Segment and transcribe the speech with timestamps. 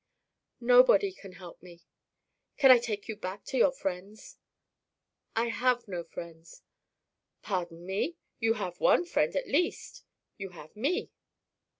[0.59, 1.83] "Nobody can help me."
[2.57, 4.39] "Can I take you back to your friends?"
[5.35, 6.63] "I have no friends."
[7.43, 10.03] "Pardon me, you have one friend at least
[10.39, 11.11] you have me."